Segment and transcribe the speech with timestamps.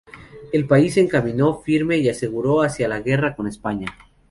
[0.51, 3.85] El país se encaminó firme y seguro hacia la guerra con España.